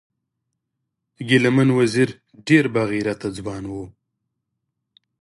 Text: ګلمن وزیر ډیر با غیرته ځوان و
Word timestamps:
ګلمن 1.29 1.69
وزیر 1.79 2.09
ډیر 2.47 2.65
با 2.73 2.83
غیرته 2.91 3.27
ځوان 3.37 3.63
و 3.67 3.73